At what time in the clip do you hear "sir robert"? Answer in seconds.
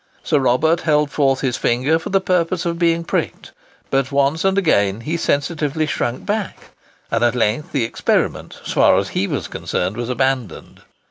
0.23-0.81